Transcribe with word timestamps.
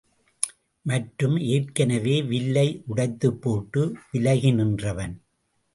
மற்றும் 0.85 1.35
ஏற்கனவே 1.49 2.15
வில்லை 2.23 2.67
உடைத்துப் 2.87 3.41
போட்டு 3.41 3.83
விலகி 4.11 4.51
நின்றவன். 4.51 5.15